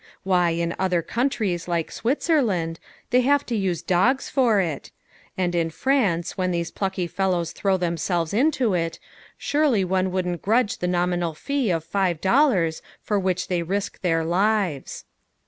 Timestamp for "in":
0.49-0.73, 5.53-5.69